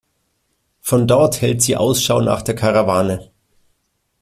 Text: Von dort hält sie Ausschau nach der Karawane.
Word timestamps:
Von 0.79 1.05
dort 1.07 1.43
hält 1.43 1.61
sie 1.61 1.77
Ausschau 1.77 2.21
nach 2.21 2.41
der 2.41 2.55
Karawane. 2.55 3.29